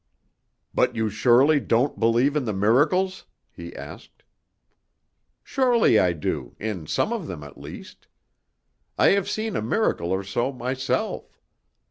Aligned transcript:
"But 0.73 0.95
you 0.95 1.11
surely 1.11 1.59
don't 1.59 1.99
believe 1.99 2.35
in 2.35 2.45
the 2.45 2.53
miracles?" 2.53 3.27
he 3.51 3.75
asked. 3.75 4.23
"Surely 5.43 5.99
I 5.99 6.11
do, 6.11 6.55
in 6.59 6.87
some 6.87 7.13
of 7.13 7.27
them 7.27 7.43
at 7.43 7.55
least. 7.61 8.07
I 8.97 9.09
have 9.09 9.29
seen 9.29 9.55
a 9.55 9.61
miracle 9.61 10.09
or 10.09 10.23
so 10.23 10.51
myself. 10.51 11.39